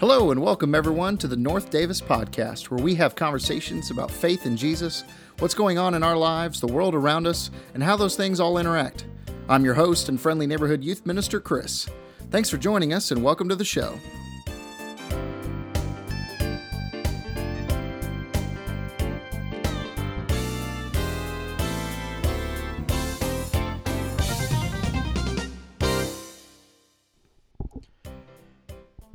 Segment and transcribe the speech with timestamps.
[0.00, 4.46] Hello, and welcome everyone to the North Davis Podcast, where we have conversations about faith
[4.46, 5.04] in Jesus,
[5.40, 8.56] what's going on in our lives, the world around us, and how those things all
[8.56, 9.04] interact.
[9.46, 11.86] I'm your host and friendly neighborhood youth minister, Chris.
[12.30, 13.98] Thanks for joining us, and welcome to the show.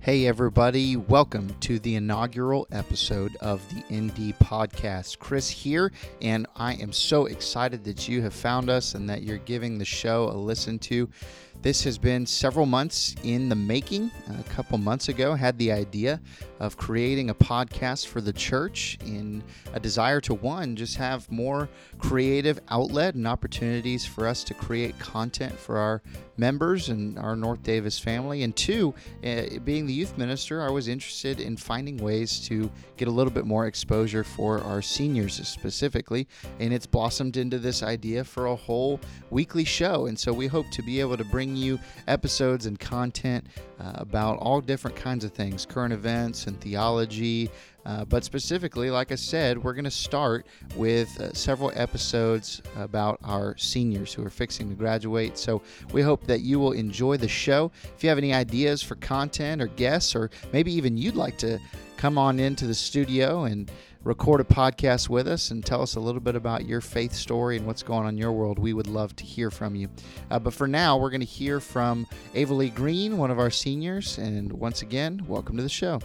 [0.06, 5.18] Hey, everybody, welcome to the inaugural episode of the ND Podcast.
[5.18, 5.92] Chris here,
[6.22, 9.84] and I am so excited that you have found us and that you're giving the
[9.84, 11.10] show a listen to.
[11.62, 14.12] This has been several months in the making.
[14.40, 16.22] A couple months ago, had the idea
[16.60, 21.68] of creating a podcast for the church in a desire to one, just have more
[21.98, 26.02] creative outlet and opportunities for us to create content for our
[26.38, 28.44] members and our North Davis family.
[28.44, 33.08] And two, uh, being the youth minister, I was interested in finding ways to get
[33.08, 36.28] a little bit more exposure for our seniors specifically.
[36.60, 40.06] And it's blossomed into this idea for a whole weekly show.
[40.06, 43.46] And so we hope to be able to bring you episodes and content
[43.82, 47.50] uh, about all different kinds of things current events and theology.
[47.86, 53.20] Uh, but specifically, like I said, we're going to start with uh, several episodes about
[53.24, 55.38] our seniors who are fixing to graduate.
[55.38, 57.72] So we hope that you will enjoy the show.
[57.96, 61.60] If you have any ideas for content or guests, or maybe even you'd like to
[61.98, 63.72] come on into the studio and
[64.04, 67.58] record a podcast with us and tell us a little bit about your faith story
[67.58, 69.90] and what's going on in your world, we would love to hear from you.
[70.30, 74.18] Uh, but for now, we're going to hear from Avalee Green, one of our seniors.
[74.18, 76.00] And once again, welcome to the show.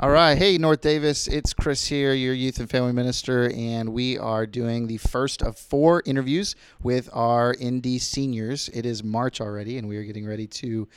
[0.00, 0.38] All right.
[0.38, 1.28] Hey, North Davis.
[1.28, 5.58] It's Chris here, your youth and family minister, and we are doing the first of
[5.58, 8.70] four interviews with our ND seniors.
[8.70, 10.88] It is March already, and we are getting ready to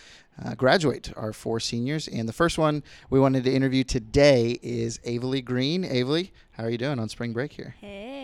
[0.43, 2.07] uh, graduate our four seniors.
[2.07, 5.83] And the first one we wanted to interview today is Avalee Green.
[5.83, 7.75] Avalee, how are you doing on spring break here?
[7.81, 8.14] Hey,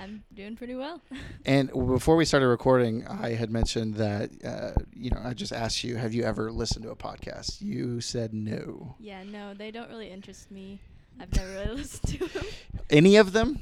[0.00, 1.00] I'm doing pretty well.
[1.44, 5.84] and before we started recording, I had mentioned that, uh, you know, I just asked
[5.84, 7.60] you, have you ever listened to a podcast?
[7.60, 8.94] You said no.
[8.98, 10.80] Yeah, no, they don't really interest me.
[11.20, 12.44] I've never really listened to them.
[12.88, 13.58] Any of them?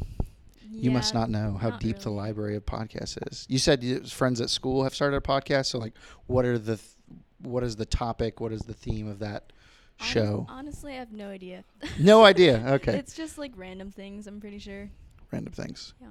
[0.71, 3.47] You must not know how not deep the library of podcasts is.
[3.49, 5.67] You said your friends at school have started a podcast.
[5.67, 5.95] So, like,
[6.27, 6.97] what are the, th-
[7.43, 8.39] what is the topic?
[8.39, 9.53] What is the theme of that
[10.01, 10.47] show?
[10.49, 11.65] honestly, I have no idea.
[11.99, 12.63] No idea.
[12.79, 12.97] Okay.
[12.97, 14.89] It's just like random things, I'm pretty sure.
[15.33, 15.95] Random things.
[16.01, 16.09] Yeah.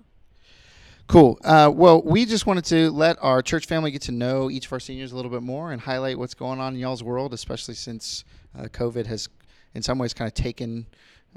[1.08, 1.40] Cool.
[1.42, 4.74] Uh, well, we just wanted to let our church family get to know each of
[4.74, 7.76] our seniors a little bit more and highlight what's going on in y'all's world, especially
[7.76, 8.26] since
[8.58, 9.30] uh, COVID has,
[9.74, 10.86] in some ways, kind of taken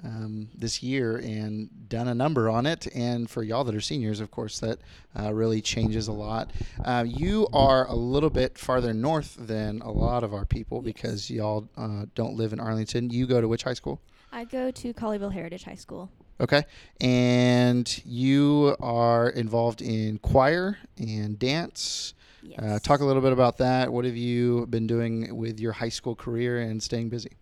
[0.05, 2.89] um, this year and done a number on it.
[2.97, 4.81] And for y'all that are seniors, of course, that
[5.17, 6.51] uh, really changes a lot.
[6.85, 11.31] Uh, you are a little bit farther north than a lot of our people because
[11.31, 13.09] y'all uh, don't live in Arlington.
[13.09, 14.01] You go to which high school?
[14.33, 16.11] I go to Colleyville Heritage High School.
[16.41, 16.65] Okay.
[17.01, 22.15] And you are involved in choir and dance.
[22.43, 22.59] Yes.
[22.59, 23.93] Uh, talk a little bit about that.
[23.93, 27.33] What have you been doing with your high school career and staying busy?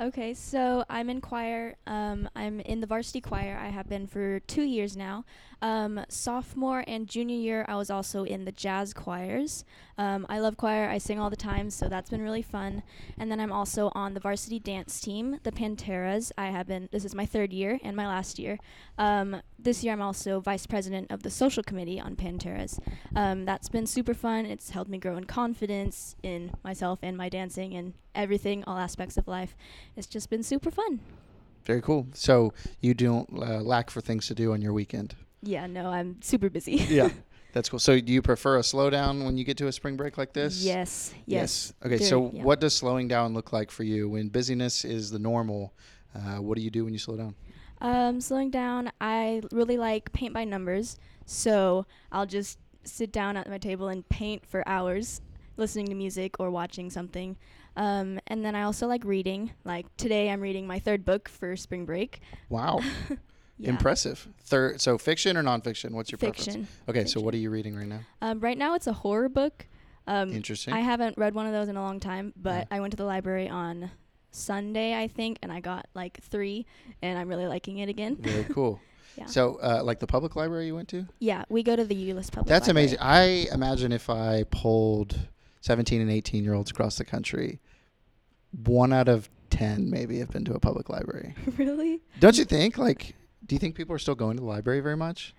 [0.00, 1.76] Okay, so I'm in choir.
[1.86, 3.58] Um, I'm in the varsity choir.
[3.62, 5.24] I have been for two years now.
[5.60, 9.64] Um, sophomore and junior year, I was also in the jazz choirs.
[9.98, 10.88] Um, I love choir.
[10.88, 12.82] I sing all the time, so that's been really fun.
[13.16, 16.32] And then I'm also on the varsity dance team, the Panteras.
[16.36, 16.88] I have been.
[16.90, 18.58] This is my third year and my last year.
[18.98, 22.80] Um, this year, I'm also vice president of the social committee on Panteras.
[23.14, 24.46] Um, that's been super fun.
[24.46, 29.16] It's helped me grow in confidence in myself and my dancing and everything, all aspects
[29.16, 29.56] of life.
[29.96, 31.00] It's just been super fun.
[31.64, 32.08] Very cool.
[32.14, 35.14] So you don't uh, lack for things to do on your weekend.
[35.42, 36.76] Yeah, no, I'm super busy.
[36.88, 37.10] Yeah.
[37.52, 37.78] That's cool.
[37.78, 40.64] So do you prefer a slowdown when you get to a spring break like this?
[40.64, 41.74] Yes, yes.
[41.84, 41.96] Okay.
[41.98, 42.42] Very- so yeah.
[42.42, 45.74] what does slowing down look like for you when busyness is the normal?
[46.14, 47.34] Uh, what do you do when you slow down?
[47.82, 50.96] Um, slowing down, I really like paint by numbers.
[51.26, 55.20] So I'll just sit down at my table and paint for hours,
[55.58, 57.36] listening to music or watching something.
[57.76, 59.52] Um, and then I also like reading.
[59.64, 62.20] Like today, I'm reading my third book for spring break.
[62.48, 62.80] Wow.
[63.58, 63.68] Yeah.
[63.68, 64.26] Impressive.
[64.40, 64.80] Third.
[64.80, 65.92] So fiction or nonfiction?
[65.92, 66.46] What's your preference?
[66.46, 66.68] Fiction.
[66.88, 67.04] Okay.
[67.04, 68.00] So what are you reading right now?
[68.20, 69.66] Um, right now, it's a horror book.
[70.08, 70.74] Um, Interesting.
[70.74, 72.76] I haven't read one of those in a long time, but Yeah.
[72.76, 73.92] I went to the library on
[74.32, 76.66] Sunday, I think, and I got like three,
[77.02, 78.16] and I'm really liking it again.
[78.16, 78.80] Very cool.
[79.16, 79.26] Yeah.
[79.26, 81.06] So, uh, like the public library you went to?
[81.20, 82.86] Yeah, we go to the Euless Public That's Library.
[82.86, 82.98] amazing.
[83.00, 85.16] I imagine if I polled
[85.62, 87.60] 17 and 18 year olds across the country,
[88.64, 91.34] one out of 10 maybe have been to a public library.
[91.56, 92.02] really?
[92.20, 92.76] Don't you think?
[92.76, 93.14] Like,
[93.46, 95.34] Do you think people are still going to the library very much?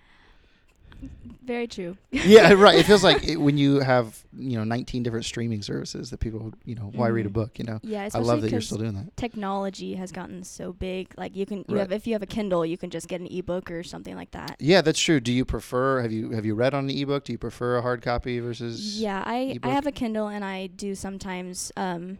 [1.46, 1.98] Very true.
[2.12, 2.80] yeah, right.
[2.80, 6.54] It feels like it, when you have you know 19 different streaming services that people
[6.64, 7.34] you know why read a Mhm.
[7.34, 7.60] book?
[7.60, 9.16] You know, Yeah, I love that you're still doing that.
[9.18, 11.14] technology has gotten so big.
[11.18, 11.80] Like you can, you Right.
[11.80, 14.32] have if you have a Kindle, you can just get an ebook or something like
[14.32, 14.56] that.
[14.60, 15.20] Yeah, that's true.
[15.20, 16.02] Do you prefer?
[16.02, 17.26] Have you have you read on an ebook?
[17.26, 18.98] Do you prefer a hard copy versus?
[19.00, 19.66] Yeah, I ebook?
[19.70, 22.20] I have a Kindle and I do sometimes um,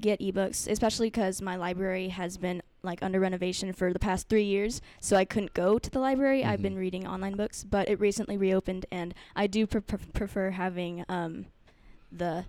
[0.00, 4.44] get ebooks, especially because my library has been like under renovation for the past three
[4.44, 6.44] years, so I couldn't go to the library.
[6.44, 6.62] I've Mhm.
[6.62, 11.04] been reading online books, but it recently reopened, and I do pre- pre- prefer having
[11.08, 11.46] um,
[12.12, 12.44] the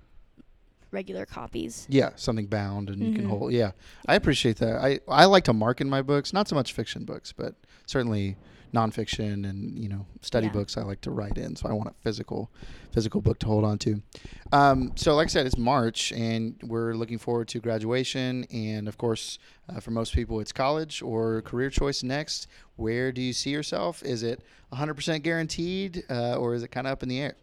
[0.91, 1.85] regular copies.
[1.89, 3.29] Yeah, something bound and you can Mhm.
[3.29, 3.51] hold.
[3.53, 3.71] Yeah,
[4.07, 4.75] I appreciate that.
[4.77, 7.55] I I like to mark in my books, not so much fiction books, but
[7.87, 8.37] certainly
[8.73, 10.53] nonfiction and you know study Yeah.
[10.53, 10.77] books.
[10.77, 12.51] I like to write in, so I want a physical
[12.91, 14.01] physical book to hold on to.
[14.51, 18.97] Um, so, like I said, it's March, and we're looking forward to graduation, and of
[18.97, 19.37] course,
[19.67, 22.47] uh, for most people, it's college or career choice next.
[22.75, 24.01] Where do you see yourself?
[24.03, 24.41] Is it
[24.73, 27.35] 100% guaranteed, uh, or is it kind of up in the air?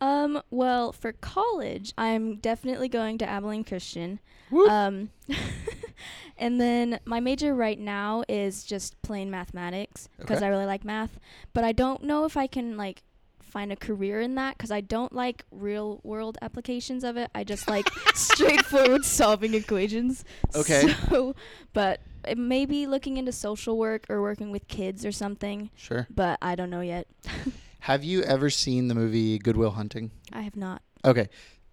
[0.00, 4.20] Um, well, for college, I'm definitely going to Abilene Christian.
[4.68, 5.10] Um,
[6.38, 10.46] and then my major right now is just plain mathematics because Okay.
[10.46, 11.18] I really like math,
[11.54, 13.02] but I don't know if I can like
[13.40, 17.30] find a career in that because I don't like real world applications of it.
[17.34, 20.24] I just like straightforward solving equations.
[20.54, 20.94] Okay.
[21.08, 21.34] So,
[21.72, 26.06] but it may be looking into social work or working with kids or something, Sure.
[26.14, 27.06] but I don't know yet.
[27.80, 30.10] Have you ever seen the movie Good Will Hunting?
[30.32, 30.82] I have not.
[31.04, 31.28] Okay.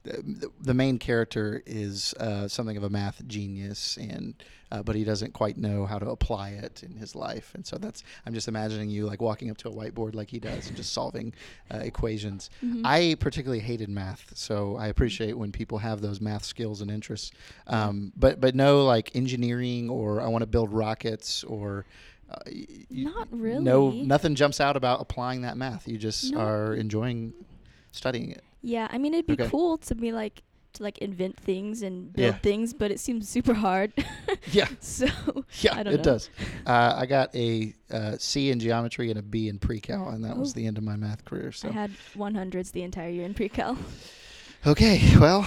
[0.06, 4.36] The, the main character is uh, something of a math genius, and
[4.72, 7.78] uh, but he doesn't quite know how to apply it in his life, and so
[7.78, 10.76] that's I'm just imagining you like walking up to a whiteboard like he does and
[10.78, 11.34] just solving
[11.74, 12.50] uh, equations.
[12.64, 12.82] Mhm.
[12.86, 17.32] I particularly hated math, so I appreciate when people have those math skills and interests.
[17.68, 21.86] Um, but but no like engineering or I want to build rockets or.
[22.30, 25.88] Uh, y- Not No, nothing jumps out about applying that math.
[25.88, 26.40] You just No.
[26.40, 27.34] are enjoying
[27.92, 28.44] studying it.
[28.66, 29.48] Yeah, I mean it'd be Okay.
[29.50, 30.42] cool to be like
[30.74, 32.40] to like invent things and build Yeah.
[32.40, 33.94] things, but it seems super hard.
[34.52, 34.68] Yeah.
[34.80, 35.08] so
[35.62, 36.04] Yeah, I don't it know.
[36.04, 36.30] does.
[36.66, 40.36] Uh, I got a uh, C in geometry and a B in pre-cal, and that
[40.38, 40.54] was Oh.
[40.60, 41.52] the end of my math career.
[41.52, 43.78] So I had 100s the entire year in pre-cal.
[44.68, 45.46] okay, well,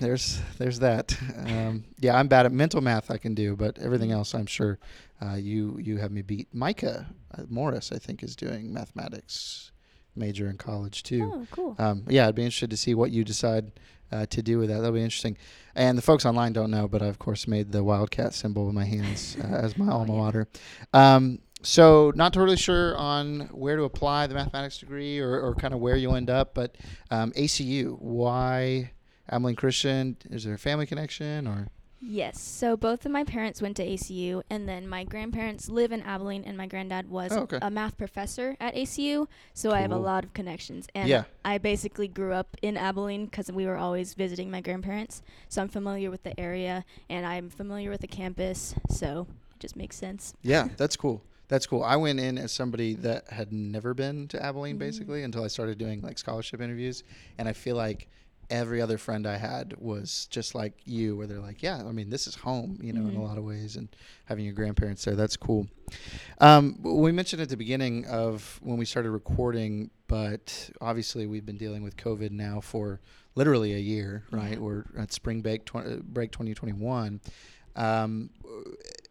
[0.00, 1.16] there's there's that.
[1.46, 3.10] Um, yeah, I'm bad at mental math.
[3.10, 4.14] I can do, but everything Mm.
[4.18, 4.78] else, I'm sure
[5.22, 6.48] uh, you you have me beat.
[6.52, 7.06] Micah
[7.36, 9.70] uh, Morris, I think, is doing mathematics
[10.16, 11.30] major in college too.
[11.34, 11.76] Oh, cool.
[11.78, 13.72] Um, yeah, I'd be interested to see what you decide
[14.12, 14.76] uh, to do with that.
[14.76, 15.36] That'll be interesting.
[15.74, 18.74] And the folks online don't know, but I of course made the wildcat symbol with
[18.74, 20.20] my hands uh, as my Oh, alma yeah.
[20.20, 20.48] mater.
[20.92, 25.72] Um, so not totally sure on where to apply the mathematics degree or, or kind
[25.72, 26.76] of where you'll end up, but
[27.10, 27.98] um, ACU.
[27.98, 28.92] Why
[29.30, 30.16] Abilene Christian?
[30.30, 31.68] Is there a family connection or?
[32.06, 32.38] Yes.
[32.40, 36.44] So both of my parents went to ACU, and then my grandparents live in Abilene,
[36.44, 37.58] and my granddad was Oh, okay.
[37.62, 39.26] a math professor at ACU.
[39.54, 41.24] So I have a lot of connections, and Yeah.
[41.44, 45.22] I basically grew up in Abilene because we were always visiting my grandparents.
[45.48, 48.74] So I'm familiar with the area, and I'm familiar with the campus.
[48.90, 50.34] So it just makes sense.
[50.42, 51.22] Yeah, that's cool.
[51.48, 51.82] That's cool.
[51.82, 54.80] I went in as somebody that had never been to Abilene Mhm.
[54.80, 57.02] basically until I started doing like scholarship interviews,
[57.38, 58.08] and I feel like
[58.50, 62.10] every other friend I had was just like you, where they're like, "Yeah, I mean,
[62.10, 63.22] this is home," you know, in a Mhm.
[63.28, 63.88] lot of ways, and
[64.26, 65.66] having your grandparents there, that's cool.
[66.40, 71.56] Um, we mentioned at the beginning of when we started recording, but obviously we've been
[71.58, 73.00] dealing with COVID now for
[73.34, 74.52] literally a year, right?
[74.52, 74.58] Yeah.
[74.58, 77.20] We're at spring break, tw- break 2021.
[77.76, 78.30] Um,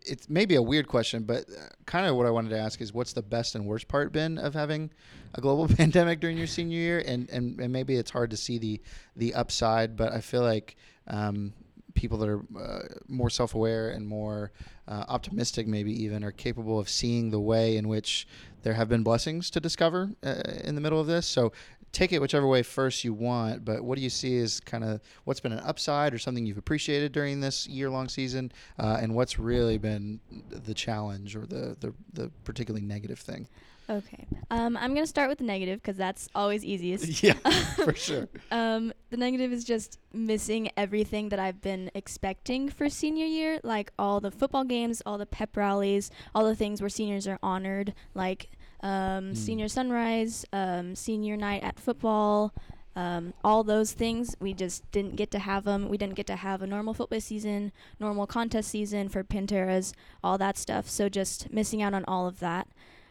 [0.05, 1.45] it's maybe a weird question, but
[1.86, 4.38] kind of what I wanted to ask is what's the best and worst part been
[4.38, 4.91] of having
[5.33, 7.03] a global pandemic during your senior year?
[7.05, 8.81] And, and, and maybe it's hard to see the,
[9.15, 10.75] the upside, but I feel like
[11.07, 11.53] um,
[11.93, 14.51] people that are uh, more self aware and more
[14.88, 18.27] uh, optimistic, maybe even, are capable of seeing the way in which
[18.63, 21.27] there have been blessings to discover uh, in the middle of this.
[21.27, 21.51] So
[21.94, 25.00] take it whichever way first you want, but what do you see as kind of
[25.24, 29.16] what's been an upside or something you've appreciated during this year long season, uh, and
[29.16, 30.20] what's really been
[30.50, 33.48] the challenge or the, the, the particularly negative thing?
[33.90, 34.26] Okay.
[34.50, 37.24] Um, I'm gonna start with the negative because that's always easiest.
[37.24, 37.34] Yeah,
[37.76, 38.28] for sure.
[38.50, 43.92] Um, the negative is just missing everything that I've been expecting for senior year, like
[44.00, 47.94] all the football games, all the pep rallies, all the things where seniors are honored,
[48.16, 48.50] like
[48.84, 49.38] um, Mm.
[49.38, 52.54] senior sunrise, um, senior night at football,
[52.96, 54.36] um, all those things.
[54.40, 55.90] We just didn't get to have them.
[55.90, 60.38] We didn't get to have a normal football season, normal contest season for Panteras, all
[60.38, 60.88] that stuff.
[60.90, 62.68] So just missing out on all of that.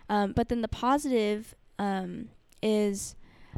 [0.08, 2.28] Um, but then the positive um,
[2.62, 3.16] is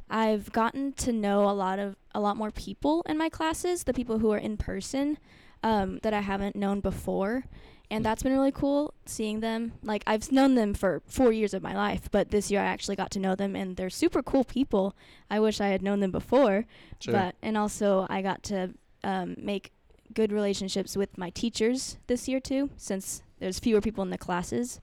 [0.08, 3.92] I've gotten to know a lot of a lot more people in my classes, the
[3.92, 5.18] people who are in person
[5.62, 7.44] um, that I haven't known before,
[7.90, 9.72] and that's been really cool seeing them.
[9.82, 12.96] Like I've known them for four years of my life, but this year I actually
[12.96, 14.96] got to know them, and they're super cool people.
[15.30, 16.66] I wish I had known them before,
[16.98, 17.12] Sure.
[17.14, 19.70] but and also I got to um, make
[20.12, 24.80] good relationships with my teachers this year too, since there's fewer people in the classes.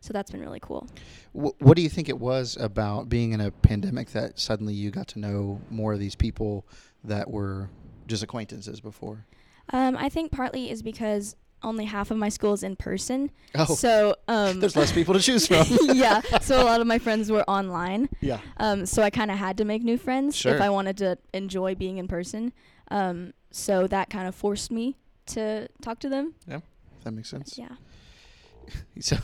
[0.00, 0.86] So that's been really cool.
[1.32, 4.90] Wh- what do you think it was about being in a pandemic that suddenly you
[4.90, 6.66] got to know more of these people
[7.04, 7.68] that were
[8.06, 9.26] just acquaintances before?
[9.72, 13.30] Um, I think partly is because only half of my school is in person.
[13.54, 15.66] Oh, So um, there's less people to choose from.
[15.94, 16.20] yeah.
[16.42, 18.08] So a lot of my friends were online.
[18.20, 18.40] yeah.
[18.58, 20.54] Um, so I kind of had to make new friends Sure.
[20.54, 22.52] if I wanted to enjoy being in person.
[22.90, 26.34] Um, so that kind of forced me to talk to them.
[26.48, 26.60] Yeah,
[27.04, 27.56] that makes sense.
[27.58, 27.68] Yeah.
[29.00, 29.16] So,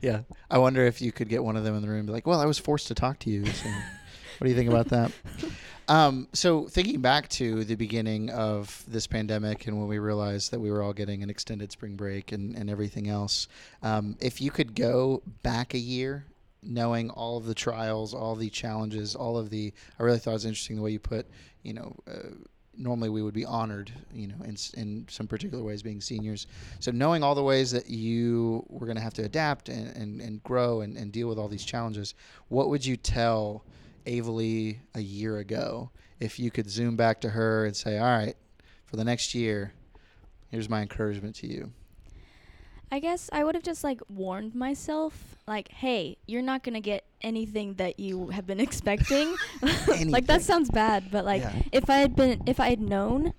[0.00, 0.20] yeah,
[0.50, 2.26] I wonder if you could get one of them in the room and be like,
[2.26, 3.68] "Well, I was forced to talk to you." So,
[4.38, 5.10] what do you think about that?
[5.90, 10.60] Um, so, thinking back to the beginning of this pandemic and when we realized that
[10.60, 13.48] we were all getting an extended spring break and, and everything else,
[13.82, 16.26] um, if you could go back a year,
[16.62, 20.34] knowing all of the trials, all the challenges, all of the, I really thought it
[20.34, 21.26] was interesting the way you put,
[21.64, 21.96] you know.
[22.08, 22.34] Uh,
[22.76, 26.46] Normally, we would be honored, you know, in, in some particular ways, being seniors.
[26.78, 30.20] So knowing all the ways that you were going to have to adapt and, and,
[30.22, 32.14] and grow and, and deal with all these challenges,
[32.48, 33.64] what would you tell
[34.06, 38.36] Avalee a year ago if you could zoom back to her and say, all right,
[38.84, 39.72] for the next year,
[40.50, 41.72] here's my encouragement to you.
[42.92, 47.04] I guess I would have just like warned myself, like, hey, you're not gonna get
[47.22, 49.34] anything that you have been expecting.
[50.08, 51.62] like that sounds bad, but like Yeah.
[51.72, 53.32] if I had been, if I had known,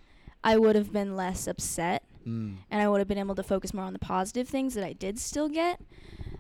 [0.44, 2.58] I would have been less upset, Mm.
[2.70, 4.94] and I would have been able to focus more on the positive things that I
[4.94, 5.82] did still get.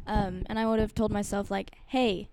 [0.06, 2.30] Um, and I would have told myself like, hey,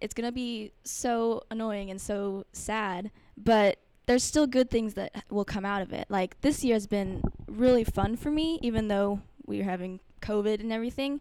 [0.00, 5.44] it's gonna be so annoying and so sad, but there's still good things that will
[5.44, 6.06] come out of it.
[6.08, 10.60] Like this year has been really fun for me, even though we were having COVID
[10.60, 11.20] and everything.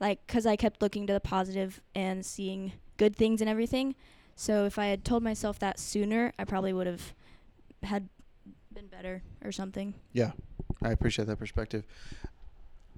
[0.00, 3.94] Like, cause I kept looking to the positive and seeing good things and everything.
[4.34, 7.14] So if I had told myself that sooner, I probably would have
[7.82, 8.08] had
[8.74, 9.94] been better or something.
[10.12, 10.32] Yeah,
[10.82, 11.84] I appreciate that perspective.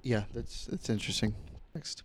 [0.01, 1.35] Yeah, that's that's interesting.
[1.73, 2.03] Next,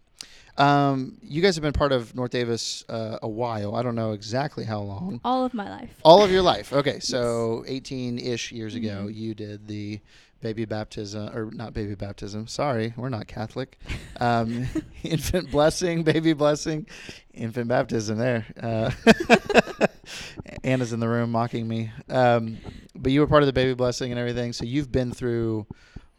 [0.57, 3.75] um, you guys have been part of North Davis uh, a while.
[3.75, 5.21] I don't know exactly how long.
[5.25, 5.91] All of my life.
[6.05, 6.73] All of your life.
[6.73, 9.15] Okay, so 18-ish years ago, Mhm.
[9.15, 10.01] you did the
[10.43, 12.47] baby baptism, or not baby baptism.
[12.47, 13.79] Sorry, we're not Catholic.
[14.21, 14.67] Um,
[15.03, 16.87] infant blessing, baby blessing,
[17.35, 18.19] infant baptism.
[18.19, 18.47] There.
[18.61, 18.91] Uh,
[20.65, 21.91] Anna's in the room mocking me.
[22.09, 22.59] Um,
[22.97, 25.67] but you were part of the baby blessing and everything, so you've been through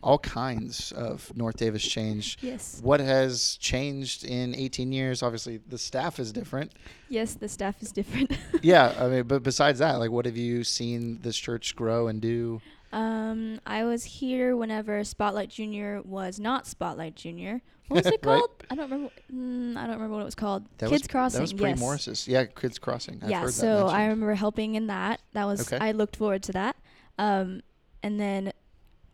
[0.03, 2.38] all kinds of North Davis change.
[2.41, 2.79] Yes.
[2.84, 5.22] What has changed in 18 years?
[5.24, 6.72] Obviously, the staff is different.
[7.10, 8.31] Yes, the staff is different.
[8.62, 12.22] yeah, I mean, but besides that, like, what have you seen this church grow and
[12.22, 12.62] do?
[12.93, 17.62] um, I was here whenever Spotlight Junior was not Spotlight Junior.
[17.91, 18.39] What was it Right.
[18.39, 18.51] called?
[18.70, 19.13] I don't remember.
[19.34, 20.63] Mm, I don't remember what it was called.
[20.77, 21.38] That Kids was, Crossing.
[21.39, 21.79] That was pre yes.
[21.79, 22.25] Morris's.
[22.25, 23.20] Yeah, Kids Crossing.
[23.22, 23.39] I've yeah.
[23.41, 25.22] heard that So I remember helping in that.
[25.34, 25.77] That was Okay.
[25.86, 26.77] I looked forward to that.
[27.17, 27.62] Um,
[28.01, 28.53] and then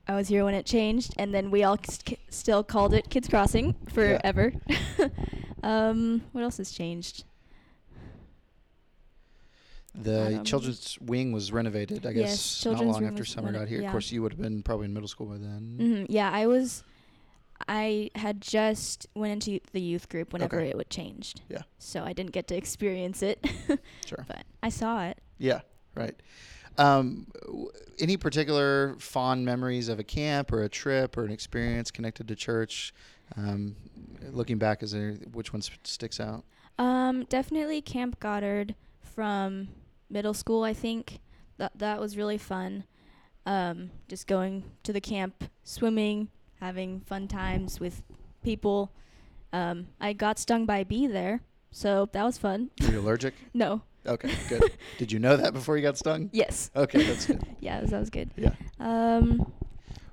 [0.08, 3.28] I was here when it changed, and then we all st- still called it Kids
[3.28, 4.54] Crossing forever.
[5.64, 7.26] um, what else has changed?
[9.96, 12.06] The children's wing was renovated.
[12.06, 13.82] I guess Yes, not long after summer got here.
[13.82, 13.88] yeah.
[13.88, 15.76] Of course, you would have been probably in middle school by then.
[16.08, 16.84] hmm Yeah, I was.
[17.68, 20.70] I had just went into the youth group whenever Okay.
[20.70, 21.42] it would changed.
[21.50, 21.64] Yeah.
[21.80, 23.44] So I didn't get to experience it,
[24.06, 24.24] Sure.
[24.28, 25.18] but I saw it.
[25.40, 25.62] Yeah,
[25.96, 26.14] right.
[26.78, 27.28] Um,
[28.00, 32.36] any particular fond memories of a camp or a trip or an experience connected to
[32.36, 32.94] church?
[33.36, 33.76] Um,
[34.32, 36.44] looking back, is there which one sticks out?
[36.78, 39.70] Um, definitely Camp Goddard from
[40.10, 40.64] middle school.
[40.64, 41.20] I think
[41.58, 42.84] that that was really fun.
[43.46, 46.30] Um, just going to the camp, swimming,
[46.60, 48.04] having fun times with
[48.44, 48.92] people.
[49.54, 51.42] Um, I got stung by a bee there,
[51.72, 52.70] so that was fun.
[52.82, 53.34] Were you allergic?
[53.54, 53.82] No.
[54.08, 54.64] Okay, good.
[54.98, 56.30] Did you know that before you got stung?
[56.34, 56.72] Yes.
[56.76, 57.42] Okay, that's good.
[57.60, 58.30] Yeah, that was good.
[58.38, 58.52] Yeah.
[58.80, 59.52] Um,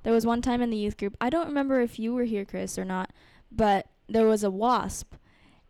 [0.03, 1.15] there was one time in the youth group.
[1.21, 3.11] I don't remember if you were here, Chris, or not,
[3.51, 5.13] but there was a wasp,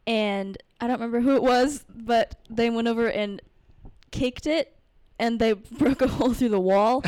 [0.07, 3.41] and I don't remember who it was, but they went over and
[4.11, 4.75] kicked it,
[5.19, 7.03] and they broke a hole through the wall.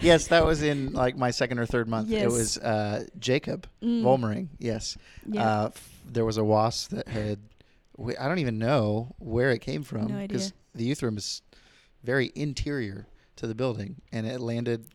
[0.00, 2.10] yes, that was in like my second or third month.
[2.10, 2.32] It Yes.
[2.32, 4.02] was uh, Jacob Mm.
[4.02, 4.48] Volmering.
[4.58, 4.96] Yes.
[5.26, 5.42] Yeah.
[5.62, 7.38] Uh, f- there was a wasp that had.
[7.96, 10.18] We- I don't even know where it came from No
[10.74, 11.42] the youth room is
[12.04, 14.86] very interior to the building, and it landed,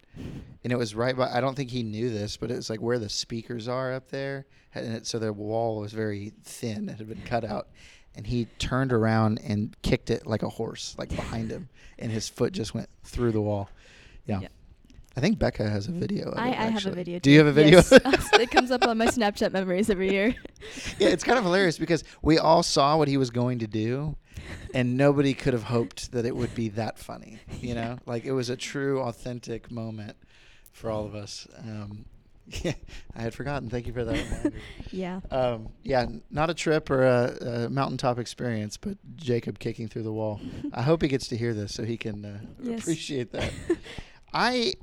[0.64, 1.30] and it was right by.
[1.32, 4.10] I don't think he knew this, but it was like where the speakers are up
[4.10, 6.90] there, and it, so the wall was very thin.
[6.90, 7.68] It had been cut out,
[8.16, 12.30] and he turned around and kicked it like a horse, like behind him, and his
[12.30, 13.70] foot just went through the wall.
[14.26, 14.42] Yeah.
[14.42, 14.48] Yeah.
[15.16, 16.30] I think Becca has a video.
[16.30, 17.20] Of I, it, I have a video.
[17.20, 17.78] Do you have a video?
[17.80, 17.92] Yes.
[18.34, 20.34] it comes up on my Snapchat memories every year.
[21.00, 24.16] yeah, it's kind of hilarious because we all saw what he was going to do,
[24.74, 27.40] and nobody could have hoped that it would be that funny.
[27.60, 30.16] You know, like it was a true, authentic moment
[30.72, 31.46] for all of us.
[31.60, 32.06] Um,
[32.64, 32.74] yeah,
[33.16, 33.70] I had forgotten.
[33.70, 34.54] Thank you for that reminder.
[34.92, 35.20] yeah.
[35.30, 40.12] Um, yeah, not a trip or a, a mountaintop experience, but Jacob kicking through the
[40.14, 40.40] wall.
[40.74, 42.80] I hope he gets to hear this so he can uh, Yes.
[42.82, 43.52] appreciate that.
[44.34, 44.74] I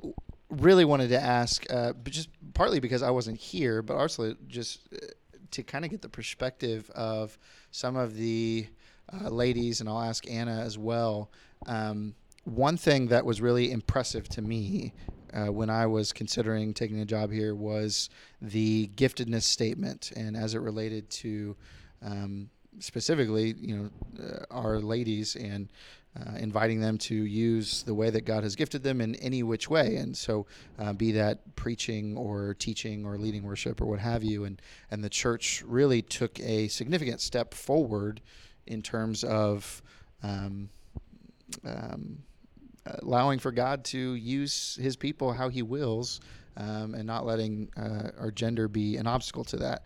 [0.49, 4.97] really wanted to ask, uh, just partly because I wasn't here, but also just uh,
[5.51, 7.37] to kind of get the perspective of
[7.71, 8.67] some of the
[9.11, 11.31] uh, ladies, and I'll ask Anna as well.
[11.65, 12.15] Um,
[12.45, 14.93] one thing that was really impressive to me
[15.33, 18.09] uh, when I was considering taking a job here was
[18.41, 21.55] the giftedness statement, and as it related to
[22.01, 23.89] um, specifically, you know,
[24.23, 25.69] uh, our ladies and
[26.17, 29.69] uh, inviting them to use the way that God has gifted them in any which
[29.69, 30.45] way, and so
[30.77, 34.61] uh, be that preaching or teaching or leading worship or what have you, and
[34.91, 38.21] and the church really took a significant step forward
[38.67, 39.81] in terms of.
[40.21, 40.69] Um,
[41.65, 42.19] um,
[42.85, 46.21] allowing for God to use His people how He wills,
[46.57, 49.83] um, and not letting uh, our gender be an obstacle to that.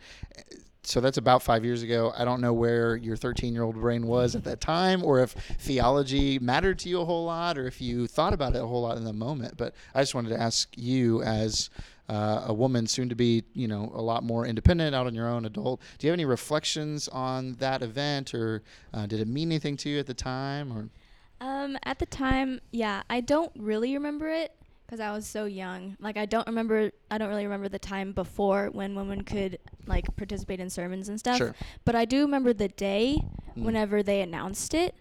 [0.86, 2.13] So that's about five years ago.
[2.16, 5.32] I don't know where your 13 year old brain was at that time, or if
[5.32, 8.82] theology mattered to you a whole lot, or if you thought about it a whole
[8.82, 9.56] lot in the moment.
[9.56, 11.70] But I just wanted to ask you, as
[12.10, 15.30] uh, a woman, soon to be, you know, a lot more independent, out on your
[15.30, 15.80] own, adult.
[15.98, 18.62] Do you have any reflections on that event, or
[18.94, 20.74] uh, did it mean anything to you at the time?
[20.74, 20.90] Or
[21.40, 24.54] Um, at the time, yeah, I don't really remember it
[24.86, 25.96] because I was so young.
[26.00, 26.92] Like, I don't remember.
[27.10, 31.20] I don't really remember the time before when women could like participate in sermons and
[31.20, 31.38] stuff.
[31.38, 33.18] sure, But I do remember the day
[33.58, 33.63] Mm.
[33.66, 34.96] whenever they announced it.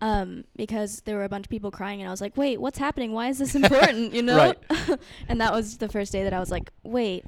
[0.00, 2.78] Um, because there were a bunch of people crying, and I was like, "Wait, what's
[2.78, 3.12] happening?
[3.12, 4.36] Why is this important?" You know.
[4.36, 4.58] Right.
[5.28, 7.24] and that was the first day that I was like, "Wait."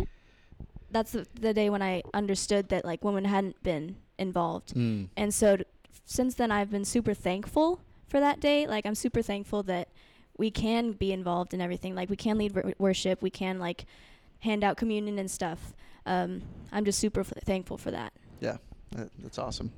[0.91, 4.75] That's the, the day when I understood that like women hadn't been involved.
[4.75, 5.09] Mm.
[5.17, 5.65] And so t-
[6.05, 8.67] since then, I've been super thankful for that day.
[8.69, 9.89] Like, I'm super thankful that
[10.37, 11.95] we can be involved in everything.
[11.95, 13.87] Like, we can lead wor- worship, we can, like,
[14.41, 15.75] hand out communion and stuff.
[16.07, 16.43] Um,
[16.73, 18.13] I'm just super f- thankful for that.
[18.93, 19.73] That, that's awesome.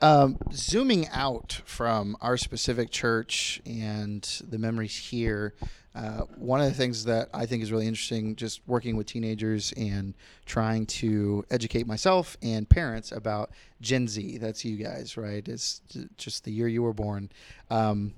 [0.00, 5.54] Um, zooming out from our specific church and the memories here,
[5.94, 9.72] uh, one of the things that I think is really interesting, just working with teenagers
[9.76, 10.14] and
[10.46, 14.38] trying to educate myself and parents about Gen Z.
[14.38, 15.46] That's you guys, right?
[15.46, 15.82] It's
[16.16, 17.30] just the year you were born.
[17.70, 18.14] Um,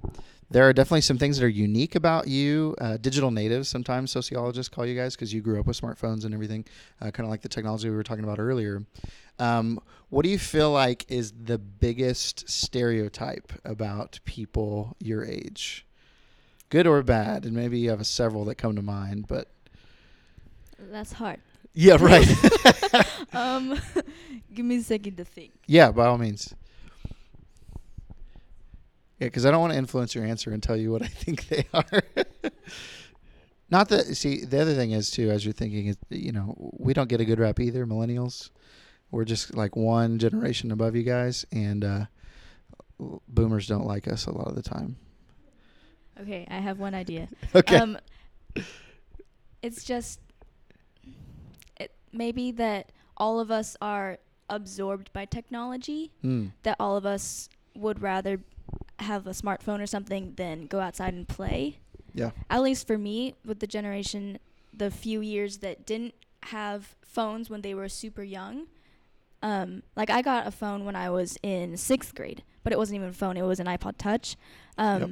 [0.54, 2.76] there are definitely some things that are unique about you.
[2.80, 6.32] Uh, digital natives, sometimes sociologists call you guys because you grew up with smartphones and
[6.32, 6.64] everything,
[7.00, 8.84] uh, kind of like the technology we were talking about earlier.
[9.40, 15.86] Um, what do you feel like is the biggest stereotype about people your age?
[16.68, 17.44] Good or bad?
[17.44, 19.48] And maybe you have several that come to mind, but
[20.78, 21.40] That's hard.
[21.72, 22.28] yeah, right.
[23.32, 23.76] um,
[24.54, 25.50] give me a second to think.
[25.66, 26.54] yeah, by all means.
[29.24, 31.48] Yeah, because I don't want to influence your answer and tell you what I think
[31.48, 32.02] they are.
[33.70, 34.04] Not that.
[34.18, 37.22] See, the other thing is too, as you're thinking, is you know we don't get
[37.22, 37.86] a good rap either.
[37.86, 38.50] Millennials,
[39.10, 42.04] we're just like one generation above you guys, and uh,
[43.26, 44.96] boomers don't like us a lot of the time.
[46.20, 47.28] Okay, I have one idea.
[47.54, 47.76] Okay.
[47.76, 47.96] Um,
[49.62, 50.20] it's just
[51.80, 54.18] it, maybe that all of us are
[54.50, 56.12] absorbed by technology.
[56.20, 56.48] Hmm.
[56.62, 58.40] That all of us would rather
[59.04, 61.78] have a smartphone or something than go outside and play.
[62.14, 62.30] Yeah.
[62.50, 64.38] At least for me, with the generation,
[64.72, 66.14] the few years that didn't
[66.44, 68.66] have phones when they were super young.
[69.42, 72.96] Um, like I got a phone when I was in sixth grade, but it wasn't
[72.96, 74.36] even a phone; it was an iPod Touch.
[74.78, 75.10] Um, Yep.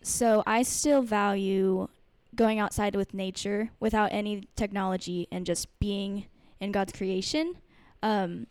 [0.00, 1.88] So I still value
[2.34, 6.26] going outside with nature without any technology and just being
[6.60, 7.56] in God's creation.
[8.02, 8.46] Um,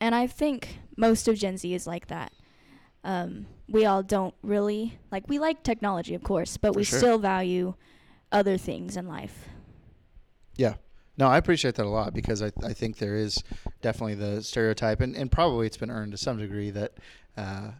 [0.00, 2.32] and I think most of Gen Z is like that.
[3.04, 6.98] Um, we all don't really like we like technology, of course, but For we sure.
[6.98, 7.74] still value
[8.30, 9.48] other things in life.
[10.56, 10.74] Yeah.
[11.18, 13.42] No, I appreciate that a lot because I, I think there is
[13.82, 16.92] definitely the stereotype, and, and probably it's been earned to some degree that
[17.36, 17.72] uh,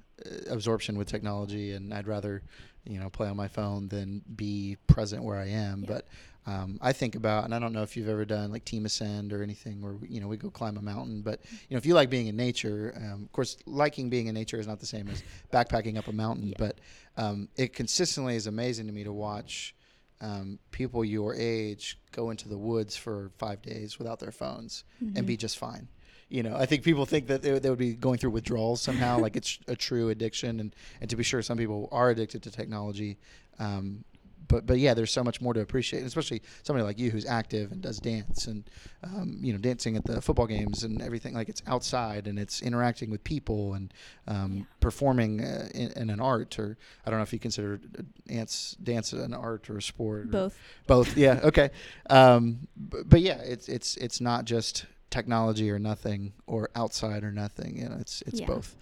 [0.49, 2.43] absorption with technology, and I'd rather,
[2.85, 5.81] you know, play on my phone than be present where I am.
[5.83, 5.87] Yeah.
[5.89, 6.09] But
[6.45, 9.33] um, I think about, and I don't know if you've ever done like Team Ascend
[9.33, 11.95] or anything where, you know, we go climb a mountain, but, you know, if you
[11.95, 15.09] like being in nature, um, of course, liking being in nature is not the same
[15.09, 16.55] as backpacking up a mountain, Yeah.
[16.59, 16.79] but
[17.17, 19.75] um, it consistently is amazing to me to watch
[20.21, 24.85] um, people your age go into the woods for five days without their phones
[25.17, 25.41] and be Mhm.
[25.41, 25.89] just fine.
[26.33, 29.19] You know, I think people think that they, they would be going through withdrawals somehow,
[29.19, 30.61] like it's a true addiction.
[30.61, 33.19] And, and to be sure, some people are addicted to technology.
[33.59, 34.05] Um,
[34.49, 37.71] but but yeah, there's so much more to appreciate, especially somebody like you who's active
[37.71, 38.65] and does dance and
[39.05, 41.33] um, you know dancing at the football games and everything.
[41.35, 43.95] Like it's outside and it's interacting with people and
[44.27, 44.63] um, Yeah.
[44.81, 47.79] performing uh, in, in an art or I don't know if you consider
[48.27, 50.23] dance dance an art or a sport.
[50.25, 50.59] or- Both.
[50.87, 51.17] both.
[51.17, 51.41] Yeah.
[51.45, 51.71] Okay.
[52.11, 57.31] Um, but, but yeah, it's it's it's not just technology or nothing or outside or
[57.31, 57.77] nothing.
[57.79, 58.47] You know, it's it's Yeah.
[58.47, 58.75] both.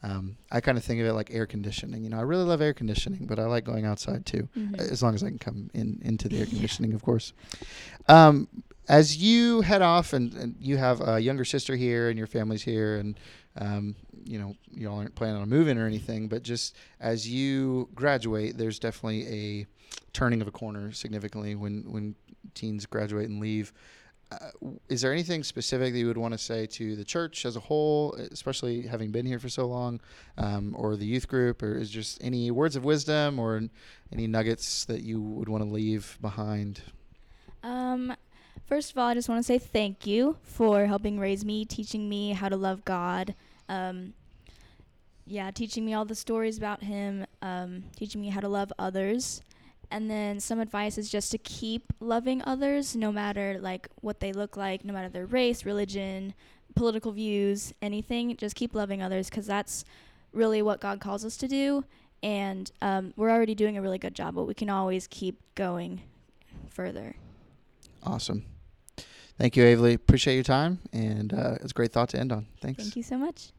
[0.00, 2.04] Um, I kind of think of it like air conditioning.
[2.04, 4.78] You know, I really love air conditioning, but I like going outside too, Mhm.
[4.78, 6.50] as long as I can come in into the air Yeah.
[6.50, 7.32] conditioning, of course.
[8.06, 8.46] Um,
[8.88, 12.62] as you head off, and, and you have a younger sister here, and your family's
[12.62, 13.18] here, and
[13.56, 17.88] um, you know, you all aren't planning on moving or anything, but just as you
[17.94, 19.66] graduate, there's definitely a
[20.12, 22.14] turning of a corner significantly when when
[22.54, 23.72] teens graduate and leave.
[24.30, 24.50] Uh,
[24.90, 27.60] is there anything specific that you would want to say to the church as a
[27.60, 30.00] whole, especially having been here for so long,
[30.36, 33.62] um, or the youth group, or is just any words of wisdom or
[34.12, 36.82] any nuggets that you would want to leave behind?
[37.62, 38.14] Um,
[38.66, 42.06] first of all, I just want to say thank you for helping raise me, teaching
[42.06, 43.34] me how to love God.
[43.68, 44.12] Um,
[45.26, 49.42] yeah, teaching me all the stories about Him, um, teaching me how to love others.
[49.90, 54.32] And then some advice is just to keep loving others, no matter like what they
[54.32, 56.34] look like, no matter their race, religion,
[56.74, 58.36] political views, anything.
[58.36, 59.84] Just keep loving others because that's
[60.32, 61.84] really what God calls us to do.
[62.22, 66.02] And um, we're already doing a really good job, but we can always keep going
[66.68, 67.14] further.
[68.02, 68.44] Awesome.
[69.38, 69.94] Thank you, Avalee.
[69.94, 72.46] Appreciate your time, and uh, it's a great thought to end on.
[72.60, 72.82] Thanks.
[72.82, 73.52] Thank you so much.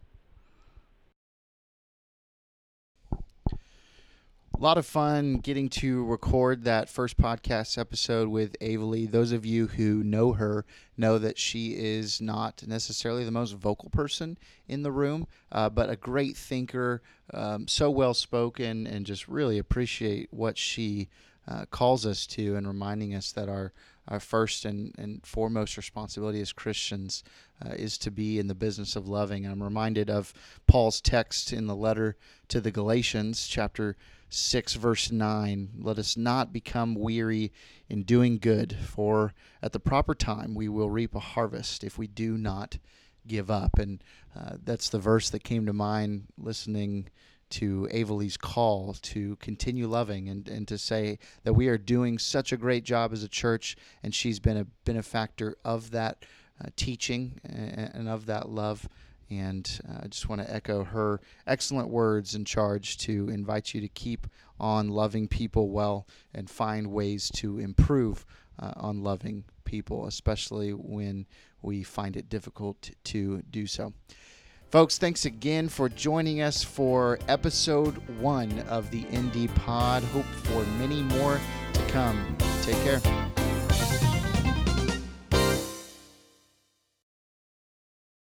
[4.60, 9.10] A lot of fun getting to record that first podcast episode with Avalee.
[9.10, 10.66] Those of you who know her
[10.98, 15.90] know that she is not necessarily the most vocal person in the room, uh, but
[15.90, 17.02] a great thinker,
[17.34, 21.08] um, so well spoken, and just really appreciate what she
[21.48, 23.72] uh, calls us to and reminding us that our,
[24.10, 27.24] our first and, and foremost responsibility as Christians
[27.66, 29.48] uh, is to be in the business of loving.
[29.48, 30.34] I'm reminded of
[30.68, 32.18] Paul's text in the letter
[32.50, 33.96] to the Galatians, chapter
[34.30, 37.52] 6 verse 9 let us not become weary
[37.90, 42.08] in doing good for at the proper time we will reap a harvest if we
[42.08, 42.78] do not
[43.30, 43.80] give up.
[43.80, 44.04] And
[44.38, 47.08] uh, that's the verse that came to mind listening
[47.52, 52.52] to Avalee's call to continue loving and, and to say that we are doing such
[52.52, 56.26] a great job as a church and she's been a benefactor of that
[56.64, 58.88] uh, teaching and, and of that love
[59.30, 63.82] and uh, I just want to echo her excellent words and charge to invite you
[63.82, 64.28] to keep
[64.60, 68.26] on loving people well and find ways to improve
[68.60, 71.26] uh, on loving people, especially when
[71.62, 73.94] we find it difficult to do so.
[74.70, 80.04] Folks, thanks again for joining us for episode one of the ND Pod.
[80.04, 81.40] Hope for many more
[81.74, 82.38] to come.
[82.62, 83.39] Take care.